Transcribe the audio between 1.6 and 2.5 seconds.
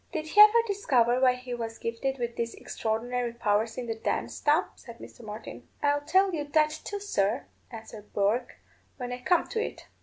gifted with